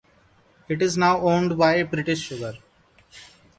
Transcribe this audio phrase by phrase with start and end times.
[0.67, 2.57] It is now owned by British Sugar.